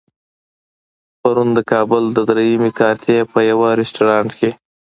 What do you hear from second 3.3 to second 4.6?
په يوه رستورانت کې.